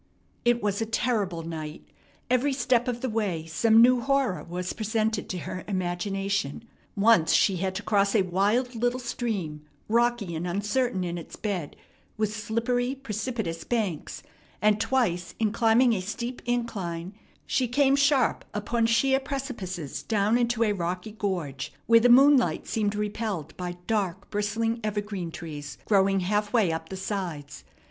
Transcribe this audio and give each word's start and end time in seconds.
It 0.43 0.63
was 0.63 0.81
a 0.81 0.87
terrible 0.87 1.43
night. 1.43 1.83
Every 2.27 2.53
step 2.53 2.87
of 2.87 3.01
the 3.01 3.07
way 3.09 3.45
some 3.45 3.83
new 3.83 3.99
horror 4.01 4.43
was 4.43 4.73
presented 4.73 5.29
to 5.29 5.37
her 5.37 5.63
imagination. 5.67 6.63
Once 6.95 7.33
she 7.33 7.57
had 7.57 7.75
to 7.75 7.83
cross 7.83 8.15
a 8.15 8.23
wild 8.23 8.73
little 8.73 8.99
stream, 8.99 9.61
rocky 9.87 10.33
and 10.35 10.47
uncertain 10.47 11.03
in 11.03 11.19
its 11.19 11.35
bed, 11.35 11.75
with 12.17 12.35
slippery, 12.35 12.95
precipitous 12.95 13.63
banks; 13.63 14.23
and 14.59 14.81
twice 14.81 15.35
in 15.37 15.51
climbing 15.51 15.93
a 15.93 16.01
steep 16.01 16.41
incline 16.47 17.13
she 17.45 17.67
came 17.67 17.95
sharp 17.95 18.43
upon 18.55 18.87
sheer 18.87 19.19
precipices 19.19 20.01
down 20.01 20.35
into 20.35 20.63
a 20.63 20.73
rocky 20.73 21.11
gorge, 21.11 21.71
where 21.85 21.99
the 21.99 22.09
moonlight 22.09 22.65
seemed 22.65 22.95
repelled 22.95 23.55
by 23.55 23.77
dark, 23.85 24.31
bristling 24.31 24.79
evergreen 24.83 25.29
trees 25.29 25.77
growing 25.85 26.21
half 26.21 26.51
way 26.51 26.71
up 26.71 26.89
the 26.89 26.97
sides. 26.97 27.63